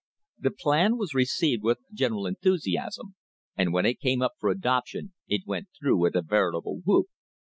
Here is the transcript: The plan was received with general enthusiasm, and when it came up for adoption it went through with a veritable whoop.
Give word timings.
The 0.39 0.49
plan 0.49 0.97
was 0.97 1.13
received 1.13 1.61
with 1.61 1.77
general 1.93 2.25
enthusiasm, 2.25 3.13
and 3.55 3.71
when 3.71 3.85
it 3.85 3.99
came 3.99 4.23
up 4.23 4.33
for 4.39 4.49
adoption 4.49 5.13
it 5.27 5.45
went 5.45 5.67
through 5.79 5.97
with 5.99 6.15
a 6.15 6.23
veritable 6.23 6.81
whoop. 6.83 7.05